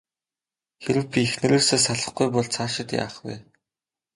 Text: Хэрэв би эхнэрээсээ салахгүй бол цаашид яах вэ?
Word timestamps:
Хэрэв 0.83 1.05
би 1.11 1.19
эхнэрээсээ 1.27 1.79
салахгүй 1.85 2.27
бол 2.33 2.47
цаашид 2.53 2.89
яах 3.03 3.15
вэ? 3.25 3.35